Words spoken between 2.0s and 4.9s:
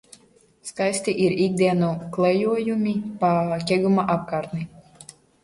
klejojumi pa Ķeguma apkārtni.